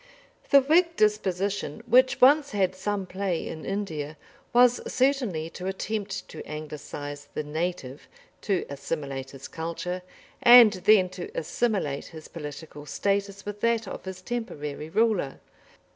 [0.49, 4.17] The Whig disposition, which once had some play in India,
[4.51, 8.07] was certainly to attempt to anglicise the "native,"
[8.41, 10.01] to assimilate his culture,
[10.41, 15.39] and then to assimilate his political status with that of his temporary ruler.